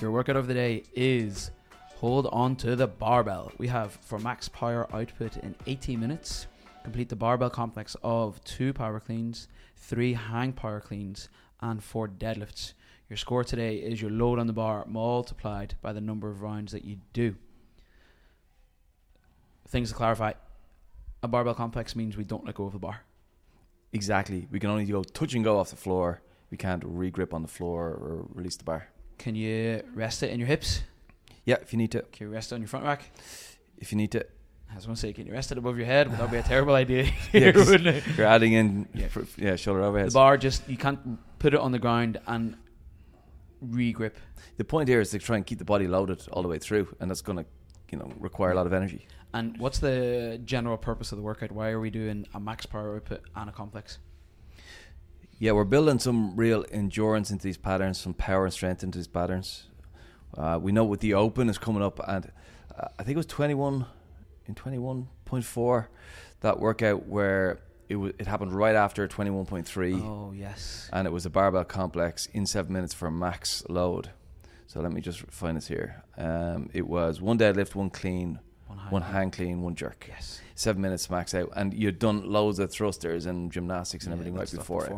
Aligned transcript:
Your 0.00 0.12
workout 0.12 0.36
of 0.36 0.46
the 0.46 0.54
day 0.54 0.84
is 0.94 1.50
hold 1.96 2.26
on 2.32 2.56
to 2.56 2.74
the 2.74 2.86
barbell. 2.86 3.52
We 3.58 3.68
have 3.68 3.92
for 4.00 4.18
max 4.18 4.48
power 4.48 4.88
output 4.94 5.36
in 5.36 5.54
18 5.66 6.00
minutes. 6.00 6.46
Complete 6.84 7.10
the 7.10 7.16
barbell 7.16 7.50
complex 7.50 7.96
of 8.02 8.42
two 8.42 8.72
power 8.72 8.98
cleans, 8.98 9.48
three 9.76 10.14
hang 10.14 10.54
power 10.54 10.80
cleans, 10.80 11.28
and 11.60 11.84
four 11.84 12.08
deadlifts. 12.08 12.72
Your 13.10 13.18
score 13.18 13.44
today 13.44 13.76
is 13.76 14.00
your 14.00 14.10
load 14.10 14.38
on 14.38 14.46
the 14.46 14.54
bar 14.54 14.86
multiplied 14.86 15.74
by 15.82 15.92
the 15.92 16.00
number 16.00 16.30
of 16.30 16.40
rounds 16.40 16.72
that 16.72 16.86
you 16.86 16.96
do. 17.12 17.36
Things 19.68 19.90
to 19.90 19.94
clarify 19.94 20.32
a 21.22 21.28
barbell 21.28 21.54
complex 21.54 21.94
means 21.94 22.16
we 22.16 22.24
don't 22.24 22.46
let 22.46 22.54
go 22.54 22.64
of 22.64 22.72
the 22.72 22.78
bar. 22.78 23.02
Exactly. 23.92 24.48
We 24.50 24.60
can 24.60 24.70
only 24.70 24.86
go 24.86 25.02
touch 25.02 25.34
and 25.34 25.44
go 25.44 25.58
off 25.58 25.68
the 25.68 25.76
floor. 25.76 26.22
We 26.50 26.56
can't 26.56 26.82
re-grip 26.86 27.34
on 27.34 27.42
the 27.42 27.48
floor 27.48 27.88
or 27.88 28.26
release 28.32 28.56
the 28.56 28.64
bar. 28.64 28.88
Can 29.20 29.34
you 29.34 29.82
rest 29.94 30.22
it 30.22 30.30
in 30.30 30.38
your 30.40 30.46
hips? 30.48 30.80
Yeah, 31.44 31.56
if 31.60 31.74
you 31.74 31.76
need 31.76 31.92
to. 31.92 32.00
Can 32.10 32.28
you 32.28 32.32
rest 32.32 32.52
it 32.52 32.54
on 32.54 32.62
your 32.62 32.68
front 32.68 32.86
rack? 32.86 33.02
If 33.76 33.92
you 33.92 33.98
need 33.98 34.12
to. 34.12 34.24
I 34.72 34.76
was 34.76 34.86
going 34.86 34.94
to 34.94 35.00
say, 35.00 35.12
can 35.12 35.26
you 35.26 35.32
rest 35.34 35.52
it 35.52 35.58
above 35.58 35.76
your 35.76 35.84
head? 35.84 36.06
That 36.10 36.12
would 36.12 36.20
that 36.20 36.30
be 36.30 36.38
a 36.38 36.42
terrible 36.42 36.74
idea? 36.84 37.10
Yeah, 37.34 37.52
wouldn't 37.54 37.86
it? 37.86 38.02
You're 38.16 38.26
adding 38.26 38.54
in, 38.54 38.88
Yeah. 38.94 39.08
yeah, 39.14 39.22
yeah 39.36 39.56
shoulder 39.56 39.80
overheads. 39.82 40.06
The 40.06 40.14
bar 40.14 40.38
just 40.38 40.66
you 40.70 40.78
can't 40.78 41.18
put 41.38 41.52
it 41.52 41.60
on 41.60 41.70
the 41.70 41.78
ground 41.78 42.18
and 42.26 42.56
re-grip. 43.60 44.16
the 44.56 44.64
point 44.64 44.88
here 44.88 45.02
is 45.02 45.10
to 45.10 45.18
try 45.18 45.36
and 45.36 45.44
keep 45.44 45.58
the 45.58 45.66
body 45.66 45.86
loaded 45.86 46.26
all 46.32 46.40
the 46.40 46.48
way 46.48 46.58
through, 46.58 46.88
and 46.98 47.10
that's 47.10 47.20
going 47.20 47.36
to, 47.36 47.44
you 47.92 47.98
know, 47.98 48.10
require 48.18 48.52
a 48.52 48.54
lot 48.54 48.66
of 48.66 48.72
energy. 48.72 49.06
And 49.34 49.58
what's 49.58 49.80
the 49.80 50.40
general 50.46 50.78
purpose 50.78 51.12
of 51.12 51.18
the 51.18 51.22
workout? 51.22 51.52
Why 51.52 51.68
are 51.68 51.80
we 51.80 51.90
doing 51.90 52.26
a 52.32 52.40
max 52.40 52.64
power 52.64 52.96
output 52.96 53.20
and 53.36 53.50
a 53.50 53.52
complex? 53.52 53.98
Yeah, 55.42 55.52
we're 55.52 55.64
building 55.64 55.98
some 55.98 56.36
real 56.36 56.66
endurance 56.70 57.30
into 57.30 57.44
these 57.44 57.56
patterns, 57.56 57.98
some 57.98 58.12
power 58.12 58.44
and 58.44 58.52
strength 58.52 58.82
into 58.82 58.98
these 58.98 59.08
patterns. 59.08 59.68
Uh, 60.36 60.58
we 60.60 60.70
know 60.70 60.84
with 60.84 61.00
the 61.00 61.14
Open 61.14 61.48
is 61.48 61.56
coming 61.56 61.82
up, 61.82 61.98
and 62.06 62.30
uh, 62.78 62.88
I 62.98 63.02
think 63.04 63.14
it 63.14 63.16
was 63.16 63.26
21 63.26 63.86
in 64.46 64.54
21.4 64.54 65.86
that 66.40 66.60
workout 66.60 67.06
where 67.06 67.60
it 67.88 67.94
w- 67.94 68.12
it 68.18 68.26
happened 68.26 68.52
right 68.52 68.74
after 68.76 69.08
21.3, 69.08 70.00
Oh 70.02 70.32
yes. 70.36 70.90
and 70.92 71.06
it 71.06 71.10
was 71.10 71.24
a 71.24 71.30
barbell 71.30 71.64
complex 71.64 72.26
in 72.26 72.44
seven 72.44 72.74
minutes 72.74 72.92
for 72.92 73.10
max 73.10 73.62
load. 73.70 74.10
So 74.66 74.80
let 74.80 74.92
me 74.92 75.00
just 75.00 75.20
find 75.30 75.56
this 75.56 75.66
here. 75.68 76.04
Um, 76.18 76.68
it 76.74 76.86
was 76.86 77.20
one 77.20 77.38
deadlift, 77.38 77.74
one 77.74 77.88
clean, 77.90 78.40
One 78.90 79.02
hang 79.02 79.30
clean, 79.30 79.62
one 79.62 79.74
jerk. 79.74 80.06
Yes. 80.08 80.40
Seven 80.54 80.82
minutes 80.82 81.08
max 81.08 81.34
out, 81.34 81.50
and 81.56 81.72
you'd 81.72 81.98
done 81.98 82.30
loads 82.30 82.58
of 82.58 82.70
thrusters 82.70 83.26
and 83.26 83.50
gymnastics 83.50 84.04
and 84.04 84.12
Yeah, 84.12 84.20
everything 84.20 84.34
right 84.34 84.50
before 84.50 84.86
it. 84.86 84.92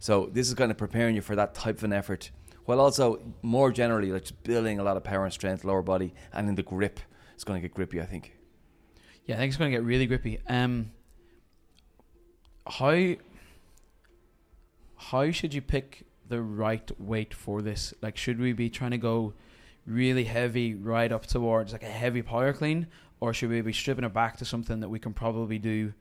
So 0.00 0.28
this 0.32 0.48
is 0.48 0.54
kind 0.54 0.70
of 0.70 0.76
preparing 0.76 1.14
you 1.14 1.22
for 1.22 1.36
that 1.36 1.54
type 1.54 1.76
of 1.78 1.84
an 1.84 1.92
effort, 1.92 2.30
while 2.64 2.80
also 2.80 3.20
more 3.42 3.70
generally 3.70 4.10
like 4.10 4.22
just 4.22 4.42
building 4.42 4.78
a 4.78 4.82
lot 4.82 4.96
of 4.96 5.04
power 5.04 5.24
and 5.24 5.32
strength, 5.32 5.64
lower 5.64 5.82
body, 5.82 6.12
and 6.32 6.48
in 6.48 6.54
the 6.56 6.62
grip. 6.62 6.98
It's 7.34 7.44
going 7.44 7.60
to 7.60 7.68
get 7.68 7.74
grippy, 7.74 8.00
I 8.00 8.06
think. 8.06 8.36
Yeah, 9.26 9.36
I 9.36 9.38
think 9.38 9.50
it's 9.50 9.58
going 9.58 9.70
to 9.70 9.76
get 9.76 9.84
really 9.84 10.06
grippy. 10.06 10.40
Um, 10.48 10.90
how 12.66 13.14
how 14.96 15.30
should 15.30 15.54
you 15.54 15.60
pick 15.60 16.04
the 16.28 16.40
right 16.42 16.90
weight 16.98 17.32
for 17.34 17.62
this? 17.62 17.94
Like, 18.02 18.16
should 18.16 18.40
we 18.40 18.52
be 18.52 18.70
trying 18.70 18.90
to 18.92 18.98
go 18.98 19.34
really 19.86 20.24
heavy 20.24 20.74
right 20.74 21.12
up 21.12 21.26
towards 21.26 21.72
like 21.72 21.82
a 21.82 21.86
heavy 21.86 22.22
power 22.22 22.52
clean, 22.52 22.88
or 23.20 23.32
should 23.32 23.50
we 23.50 23.60
be 23.60 23.72
stripping 23.72 24.04
it 24.04 24.12
back 24.12 24.36
to 24.38 24.44
something 24.44 24.80
that 24.80 24.88
we 24.88 24.98
can 24.98 25.12
probably 25.12 25.58
do? 25.58 25.94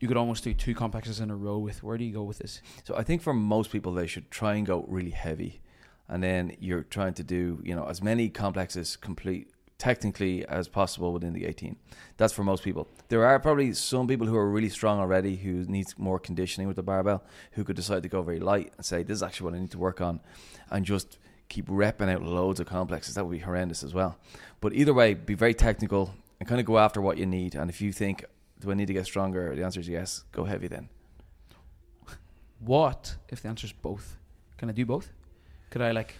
You 0.00 0.06
could 0.06 0.16
almost 0.16 0.44
do 0.44 0.54
two 0.54 0.74
complexes 0.74 1.20
in 1.20 1.30
a 1.30 1.36
row 1.36 1.58
with. 1.58 1.82
Where 1.82 1.98
do 1.98 2.04
you 2.04 2.12
go 2.12 2.22
with 2.22 2.38
this? 2.38 2.62
So 2.84 2.96
I 2.96 3.02
think 3.02 3.22
for 3.22 3.34
most 3.34 3.70
people 3.70 3.92
they 3.92 4.06
should 4.06 4.30
try 4.30 4.54
and 4.54 4.66
go 4.66 4.84
really 4.88 5.10
heavy, 5.10 5.60
and 6.08 6.22
then 6.22 6.56
you're 6.60 6.84
trying 6.84 7.14
to 7.14 7.24
do 7.24 7.60
you 7.64 7.74
know 7.74 7.84
as 7.84 8.02
many 8.02 8.28
complexes 8.28 8.96
complete 8.96 9.50
technically 9.78 10.44
as 10.46 10.66
possible 10.66 11.12
within 11.12 11.32
the 11.32 11.46
18. 11.46 11.76
That's 12.16 12.32
for 12.32 12.42
most 12.42 12.64
people. 12.64 12.88
There 13.08 13.24
are 13.24 13.38
probably 13.38 13.72
some 13.74 14.08
people 14.08 14.26
who 14.26 14.36
are 14.36 14.50
really 14.50 14.68
strong 14.68 14.98
already 14.98 15.36
who 15.36 15.64
needs 15.66 15.96
more 15.96 16.18
conditioning 16.18 16.66
with 16.66 16.76
the 16.76 16.82
barbell 16.82 17.22
who 17.52 17.62
could 17.62 17.76
decide 17.76 18.02
to 18.02 18.08
go 18.08 18.22
very 18.22 18.40
light 18.40 18.72
and 18.76 18.84
say 18.84 19.04
this 19.04 19.16
is 19.16 19.22
actually 19.22 19.44
what 19.44 19.54
I 19.54 19.60
need 19.60 19.70
to 19.70 19.78
work 19.78 20.00
on, 20.00 20.20
and 20.70 20.84
just 20.84 21.18
keep 21.48 21.66
repping 21.68 22.12
out 22.12 22.22
loads 22.22 22.60
of 22.60 22.66
complexes. 22.66 23.14
That 23.14 23.24
would 23.24 23.32
be 23.32 23.38
horrendous 23.38 23.82
as 23.82 23.94
well. 23.94 24.18
But 24.60 24.74
either 24.74 24.92
way, 24.92 25.14
be 25.14 25.34
very 25.34 25.54
technical 25.54 26.14
and 26.40 26.48
kind 26.48 26.60
of 26.60 26.66
go 26.66 26.78
after 26.78 27.00
what 27.00 27.18
you 27.18 27.26
need. 27.26 27.54
And 27.54 27.70
if 27.70 27.80
you 27.80 27.92
think 27.92 28.24
do 28.60 28.70
I 28.70 28.74
need 28.74 28.86
to 28.86 28.92
get 28.92 29.04
stronger, 29.06 29.54
the 29.54 29.62
answer 29.64 29.78
is 29.80 29.88
yes. 29.88 30.24
Go 30.32 30.44
heavy 30.44 30.66
then. 30.68 30.88
What 32.60 33.16
if 33.28 33.40
the 33.42 33.48
answer 33.48 33.66
is 33.66 33.72
both? 33.72 34.16
Can 34.56 34.68
I 34.68 34.72
do 34.72 34.84
both? 34.84 35.10
Could 35.70 35.82
I 35.82 35.92
like? 35.92 36.14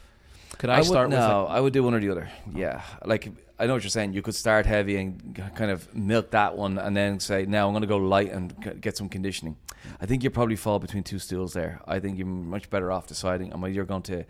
Could 0.58 0.70
I, 0.70 0.78
would, 0.78 0.86
start 0.86 1.10
with? 1.10 1.18
no, 1.18 1.44
like- 1.44 1.56
I 1.56 1.60
would 1.60 1.72
do 1.72 1.82
one 1.82 1.94
or 1.94 2.00
the 2.00 2.10
other. 2.10 2.28
Yeah, 2.54 2.82
like 3.04 3.30
I 3.58 3.66
know 3.66 3.74
what 3.74 3.82
you're 3.82 3.90
saying. 3.90 4.12
You 4.12 4.22
could 4.22 4.34
start 4.34 4.66
heavy 4.66 4.96
and 4.96 5.34
g- 5.36 5.42
kind 5.54 5.70
of 5.70 5.92
milk 5.94 6.30
that 6.30 6.56
one, 6.56 6.78
and 6.78 6.96
then 6.96 7.20
say, 7.20 7.44
"Now 7.44 7.66
I'm 7.66 7.72
going 7.72 7.82
to 7.82 7.86
go 7.88 7.98
light 7.98 8.30
and 8.32 8.54
g- 8.62 8.70
get 8.80 8.96
some 8.96 9.08
conditioning." 9.08 9.56
I 10.00 10.06
think 10.06 10.22
you 10.24 10.30
probably 10.30 10.56
fall 10.56 10.78
between 10.78 11.02
two 11.02 11.18
stools 11.18 11.52
there. 11.52 11.80
I 11.86 11.98
think 12.00 12.18
you're 12.18 12.26
much 12.26 12.70
better 12.70 12.90
off 12.92 13.06
deciding 13.06 13.52
on 13.52 13.60
whether 13.60 13.74
you're 13.74 13.84
going 13.84 14.02
to 14.02 14.24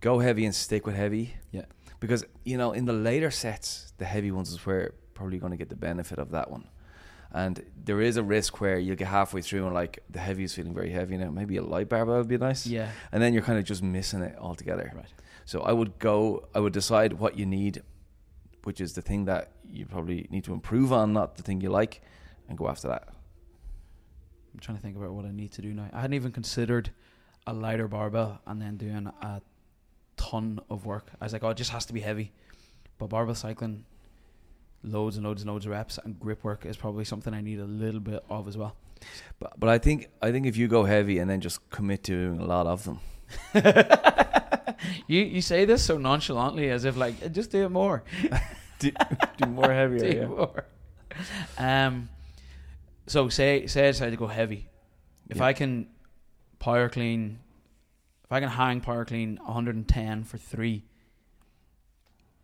go 0.00 0.18
heavy 0.18 0.44
and 0.44 0.54
stick 0.54 0.86
with 0.86 0.96
heavy. 0.96 1.34
Yeah. 1.52 1.64
because 2.00 2.24
you 2.44 2.58
know 2.58 2.72
in 2.72 2.84
the 2.84 2.92
later 2.92 3.30
sets, 3.30 3.92
the 3.98 4.04
heavy 4.04 4.30
ones 4.32 4.50
is 4.50 4.58
where 4.66 4.92
probably 5.14 5.38
going 5.38 5.52
to 5.52 5.56
get 5.56 5.68
the 5.68 5.76
benefit 5.76 6.18
of 6.18 6.30
that 6.32 6.50
one. 6.50 6.68
And 7.32 7.64
there 7.84 8.00
is 8.00 8.16
a 8.16 8.22
risk 8.22 8.60
where 8.60 8.78
you'll 8.78 8.96
get 8.96 9.08
halfway 9.08 9.42
through 9.42 9.64
and 9.64 9.74
like 9.74 9.98
the 10.08 10.20
heavy 10.20 10.44
is 10.44 10.54
feeling 10.54 10.72
very 10.72 10.90
heavy 10.90 11.16
now. 11.16 11.30
Maybe 11.30 11.56
a 11.56 11.62
light 11.62 11.88
barbell 11.88 12.18
would 12.18 12.28
be 12.28 12.38
nice. 12.38 12.66
yeah. 12.66 12.90
And 13.10 13.20
then 13.22 13.32
you're 13.32 13.42
kind 13.42 13.58
of 13.58 13.64
just 13.64 13.82
missing 13.82 14.22
it 14.22 14.36
altogether. 14.38 14.92
Right. 14.94 15.12
So 15.44 15.60
I 15.62 15.72
would 15.72 15.98
go. 15.98 16.48
I 16.54 16.60
would 16.60 16.72
decide 16.72 17.14
what 17.14 17.36
you 17.36 17.44
need, 17.44 17.82
which 18.62 18.80
is 18.80 18.94
the 18.94 19.02
thing 19.02 19.24
that 19.24 19.50
you 19.68 19.84
probably 19.84 20.28
need 20.30 20.44
to 20.44 20.52
improve 20.52 20.92
on, 20.92 21.12
not 21.12 21.36
the 21.36 21.42
thing 21.42 21.60
you 21.60 21.70
like, 21.70 22.02
and 22.48 22.56
go 22.56 22.68
after 22.68 22.88
that. 22.88 23.08
I'm 24.52 24.60
trying 24.60 24.76
to 24.76 24.82
think 24.82 24.96
about 24.96 25.10
what 25.12 25.24
I 25.24 25.32
need 25.32 25.50
to 25.52 25.62
do 25.62 25.74
now. 25.74 25.90
I 25.92 26.02
hadn't 26.02 26.14
even 26.14 26.30
considered 26.30 26.90
a 27.46 27.52
lighter 27.52 27.88
barbell 27.88 28.40
and 28.46 28.62
then 28.62 28.76
doing 28.76 29.10
a 29.20 29.42
ton 30.16 30.60
of 30.70 30.86
work. 30.86 31.08
I 31.20 31.24
was 31.24 31.32
like, 31.32 31.42
oh, 31.42 31.50
it 31.50 31.56
just 31.56 31.70
has 31.72 31.84
to 31.86 31.92
be 31.92 32.00
heavy. 32.00 32.32
But 32.98 33.08
barbell 33.08 33.34
cycling, 33.34 33.84
loads 34.84 35.16
and 35.16 35.24
loads 35.26 35.42
and 35.42 35.50
loads 35.50 35.66
of 35.66 35.72
reps 35.72 35.98
and 36.04 36.18
grip 36.20 36.44
work 36.44 36.64
is 36.66 36.76
probably 36.76 37.04
something 37.04 37.32
I 37.34 37.40
need 37.40 37.58
a 37.58 37.64
little 37.64 38.00
bit 38.00 38.24
of 38.28 38.46
as 38.48 38.56
well. 38.56 38.76
But 39.38 39.58
but 39.58 39.68
I 39.68 39.78
think 39.78 40.08
I 40.22 40.30
think 40.32 40.46
if 40.46 40.56
you 40.56 40.68
go 40.68 40.84
heavy 40.84 41.18
and 41.18 41.28
then 41.28 41.40
just 41.40 41.68
commit 41.70 42.04
to 42.04 42.12
doing 42.12 42.40
a 42.40 42.46
lot 42.46 42.66
of 42.66 42.84
them, 42.84 43.00
you 45.06 45.20
you 45.22 45.40
say 45.40 45.64
this 45.64 45.82
so 45.82 45.98
nonchalantly 45.98 46.70
as 46.70 46.84
if 46.84 46.96
like 46.96 47.32
just 47.32 47.50
do 47.50 47.64
it 47.64 47.70
more. 47.70 48.02
do, 48.78 48.90
do 49.38 49.48
more 49.48 49.72
heavier. 49.72 50.10
do 50.10 50.16
yeah. 50.18 50.26
more. 50.26 50.64
Um, 51.58 52.08
so 53.06 53.28
say 53.28 53.66
say 53.66 53.88
I 53.88 53.90
decide 53.92 54.10
to 54.10 54.16
go 54.16 54.26
heavy. 54.26 54.68
If 55.28 55.38
Yeah. 55.38 55.44
I 55.44 55.52
can 55.52 55.88
power 56.58 56.88
clean, 56.88 57.38
if 58.24 58.32
I 58.32 58.40
can 58.40 58.48
hang 58.48 58.80
power 58.80 59.04
clean 59.04 59.38
110 59.44 60.24
for 60.24 60.38
three, 60.38 60.84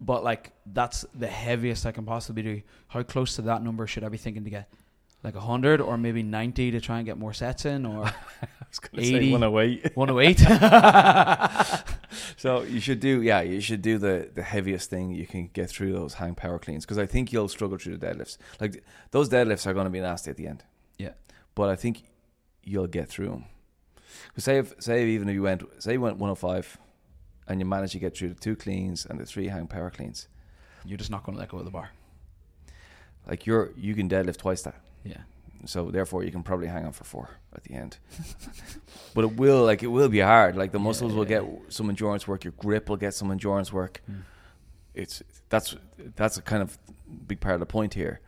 but 0.00 0.24
like 0.24 0.52
that's 0.66 1.04
the 1.14 1.26
heaviest 1.26 1.86
I 1.86 1.92
can 1.92 2.04
possibly 2.04 2.42
do. 2.42 2.62
How 2.88 3.02
close 3.02 3.36
to 3.36 3.42
that 3.42 3.62
number 3.62 3.86
should 3.86 4.04
I 4.04 4.08
be 4.08 4.18
thinking 4.18 4.44
to 4.44 4.50
get? 4.50 4.72
Like 5.22 5.34
100 5.34 5.82
or 5.82 5.98
maybe 5.98 6.22
90 6.22 6.70
to 6.70 6.80
try 6.80 6.96
and 6.96 7.04
get 7.04 7.18
more 7.18 7.34
sets 7.34 7.66
in, 7.66 7.84
or 7.84 8.06
I 8.42 8.46
was 8.68 8.78
gonna 8.78 9.02
80. 9.02 9.26
say 9.26 9.32
108. 9.32 9.94
108. 9.96 11.84
So 12.36 12.62
you 12.62 12.80
should 12.80 13.00
do 13.00 13.20
yeah, 13.20 13.42
you 13.42 13.60
should 13.60 13.82
do 13.82 13.98
the 13.98 14.30
the 14.34 14.42
heaviest 14.42 14.88
thing 14.88 15.10
you 15.10 15.26
can 15.26 15.50
get 15.52 15.68
through 15.68 15.92
those 15.92 16.14
hang 16.14 16.34
power 16.34 16.58
cleans 16.58 16.86
because 16.86 16.96
I 16.96 17.04
think 17.04 17.32
you'll 17.34 17.48
struggle 17.48 17.76
through 17.76 17.98
the 17.98 18.06
deadlifts. 18.06 18.38
Like 18.58 18.82
those 19.10 19.28
deadlifts 19.28 19.66
are 19.66 19.74
going 19.74 19.84
to 19.84 19.90
be 19.90 20.00
nasty 20.00 20.30
at 20.30 20.38
the 20.38 20.46
end. 20.46 20.64
Yeah. 20.96 21.12
But 21.54 21.68
I 21.68 21.76
think 21.76 22.04
you'll 22.64 22.86
get 22.86 23.08
through 23.08 23.28
them. 23.28 23.44
Because 24.28 24.44
say 24.44 24.56
if 24.56 24.74
say 24.78 25.06
even 25.08 25.28
if 25.28 25.34
you 25.34 25.42
went 25.42 25.64
say 25.82 25.92
you 25.92 26.00
went 26.00 26.16
105 26.16 26.78
and 27.50 27.60
you 27.60 27.66
manage 27.66 27.92
to 27.92 27.98
get 27.98 28.16
through 28.16 28.28
the 28.30 28.40
two 28.40 28.56
cleans 28.56 29.04
and 29.06 29.18
the 29.20 29.26
three 29.26 29.48
hang 29.48 29.66
power 29.66 29.90
cleans, 29.90 30.28
You're 30.84 30.98
just 30.98 31.10
not 31.10 31.24
going 31.24 31.34
to 31.36 31.40
let 31.40 31.48
go 31.50 31.58
of 31.58 31.64
the 31.64 31.70
bar. 31.70 31.90
like 33.28 33.46
you're 33.46 33.72
you 33.76 33.94
can 33.94 34.08
deadlift 34.08 34.38
twice 34.38 34.62
that. 34.62 34.76
Yeah. 35.04 35.22
So 35.66 35.90
therefore, 35.90 36.24
you 36.24 36.30
can 36.30 36.42
probably 36.42 36.68
hang 36.68 36.86
on 36.86 36.92
for 36.92 37.04
four 37.04 37.28
at 37.54 37.62
the 37.64 37.74
end. 37.74 37.98
but 39.14 39.24
it 39.24 39.36
will, 39.36 39.62
like, 39.70 39.82
it 39.82 39.88
will 39.88 40.08
be 40.08 40.20
hard. 40.20 40.56
Like 40.56 40.72
the 40.72 40.78
Yeah, 40.78 40.84
muscles 40.84 41.12
will 41.12 41.28
yeah, 41.30 41.40
get 41.40 41.44
some 41.68 41.90
endurance 41.90 42.26
work. 42.26 42.44
Your 42.44 42.54
grip 42.56 42.88
will 42.88 42.96
get 42.96 43.12
some 43.12 43.30
endurance 43.30 43.70
work. 43.72 44.00
Mm. 44.10 44.22
It's 44.94 45.22
that's 45.50 45.76
that's 46.16 46.38
a 46.38 46.42
kind 46.42 46.62
of 46.62 46.78
big 47.26 47.40
part 47.40 47.54
of 47.54 47.60
the 47.60 47.66
point 47.66 47.92
here. 47.94 48.20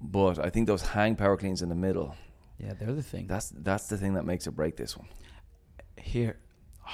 But 0.00 0.38
I 0.46 0.50
think 0.50 0.66
those 0.66 0.82
hang 0.82 1.16
power 1.16 1.36
cleans 1.38 1.62
in 1.62 1.68
the 1.68 1.74
middle. 1.86 2.16
Yeah, 2.58 2.74
they're 2.78 2.92
the 2.94 3.02
thing. 3.02 3.26
That's 3.28 3.48
that's 3.56 3.86
the 3.88 3.96
thing 3.96 4.14
that 4.14 4.24
makes 4.26 4.46
or 4.46 4.50
break 4.52 4.76
this 4.76 4.96
one. 4.96 5.08
Here, 5.96 6.36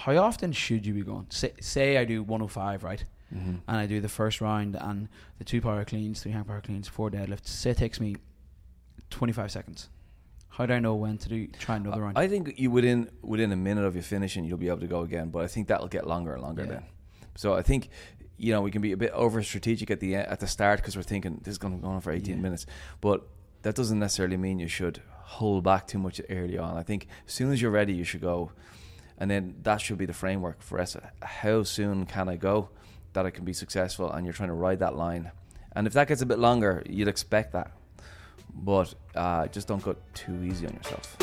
how 0.05 0.17
often 0.19 0.53
should 0.53 0.87
you 0.87 0.95
be 0.95 1.03
going? 1.03 1.27
Say, 1.31 1.53
say 1.61 1.97
I 1.99 2.05
do 2.05 2.23
105, 2.23 2.85
right? 2.85 3.05
Mm-hmm. 3.35 3.56
and 3.69 3.77
I 3.77 3.85
do 3.85 4.00
the 4.00 4.09
first 4.09 4.41
round 4.41 4.75
and 4.75 5.06
the 5.37 5.45
two 5.45 5.61
power 5.61 5.85
cleans, 5.85 6.23
three 6.23 6.33
hang 6.33 6.45
power 6.45 6.62
cleans, 6.62 6.89
four 6.89 7.11
deadlifts. 7.11 7.49
Say 7.49 7.71
it 7.73 7.77
takes 7.77 8.00
me 8.00 8.17
25 9.11 9.50
seconds. 9.50 9.89
How 10.49 10.65
do 10.67 10.73
I 10.73 10.79
know 10.81 10.95
when 10.95 11.19
to 11.19 11.29
do 11.29 11.47
try 11.49 11.77
another 11.77 12.00
round? 12.00 12.19
I 12.19 12.27
think 12.27 12.59
you 12.59 12.71
within 12.71 13.11
within 13.23 13.53
a 13.53 13.56
minute 13.56 13.85
of 13.85 13.95
your 13.95 14.03
finishing, 14.03 14.45
you'll 14.45 14.59
be 14.59 14.69
able 14.69 14.81
to 14.81 14.87
go 14.87 15.03
again. 15.03 15.29
But 15.31 15.45
I 15.45 15.47
think 15.47 15.69
that'll 15.69 15.89
get 15.89 16.06
longer 16.06 16.33
and 16.33 16.43
longer 16.43 16.62
Yeah. 16.65 16.71
then. 16.73 16.83
So 17.37 17.53
I 17.55 17.62
think 17.62 17.91
you 18.39 18.53
know 18.53 18.62
we 18.62 18.71
can 18.71 18.81
be 18.83 18.93
a 18.93 18.97
bit 18.97 19.12
over 19.12 19.43
strategic 19.43 19.91
at 19.91 20.00
the 20.00 20.17
at 20.17 20.41
the 20.41 20.47
start 20.47 20.81
because 20.81 20.97
we're 20.97 21.03
thinking 21.03 21.41
this 21.45 21.53
is 21.53 21.59
going 21.59 21.77
to 21.77 21.83
go 21.83 21.89
on 21.89 22.00
for 22.00 22.12
18 22.12 22.37
Yeah. 22.37 22.41
minutes, 22.43 22.65
but 23.00 23.29
that 23.62 23.75
doesn't 23.75 23.99
necessarily 23.99 24.37
mean 24.39 24.59
you 24.59 24.69
should 24.69 25.03
hold 25.39 25.65
back 25.65 25.87
too 25.87 25.99
much 25.99 26.21
early 26.31 26.56
on. 26.59 26.77
I 26.79 26.83
think 26.83 27.06
as 27.27 27.33
soon 27.35 27.53
as 27.53 27.61
you're 27.61 27.71
ready, 27.71 27.93
you 27.93 28.05
should 28.05 28.23
go, 28.23 28.50
and 29.19 29.31
then 29.31 29.56
that 29.62 29.81
should 29.81 29.99
be 29.99 30.06
the 30.06 30.12
framework 30.12 30.62
for 30.62 30.81
us. 30.81 30.97
How 31.23 31.62
soon 31.62 32.06
can 32.06 32.29
I 32.29 32.37
go 32.37 32.70
that 33.12 33.26
I 33.26 33.31
can 33.31 33.44
be 33.44 33.53
successful? 33.53 34.11
And 34.11 34.25
you're 34.25 34.32
trying 34.32 34.49
to 34.49 34.55
ride 34.55 34.79
that 34.81 34.97
line, 34.97 35.31
and 35.73 35.87
if 35.87 35.93
that 35.93 36.09
gets 36.09 36.23
a 36.23 36.26
bit 36.26 36.38
longer, 36.38 36.82
you'd 36.88 37.09
expect 37.09 37.53
that, 37.53 37.73
but 38.55 38.94
uh, 39.15 39.47
just 39.49 39.69
don't 39.69 39.82
go 39.82 39.97
too 40.15 40.43
easy 40.44 40.67
on 40.67 40.75
yourself. 40.75 41.17